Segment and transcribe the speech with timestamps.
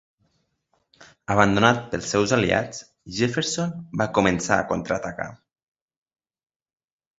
[1.33, 2.81] Abandonat pels seus aliats,
[3.19, 5.29] Jefferson va començar a contraatacar.